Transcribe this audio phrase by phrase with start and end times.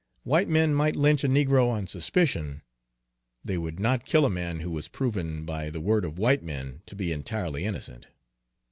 [0.23, 2.63] White men might lynch a negro on suspicion;
[3.45, 6.81] they would not kill a man who was proven, by the word of white men,
[6.87, 8.07] to be entirely innocent."